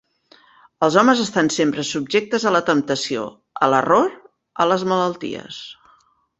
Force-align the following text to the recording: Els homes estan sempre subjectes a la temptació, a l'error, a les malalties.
Els 0.87 0.95
homes 1.01 1.21
estan 1.23 1.51
sempre 1.55 1.85
subjectes 1.89 2.47
a 2.49 2.55
la 2.57 2.63
temptació, 2.71 3.29
a 3.67 3.71
l'error, 3.75 4.13
a 4.67 4.71
les 4.73 4.91
malalties. 4.93 5.63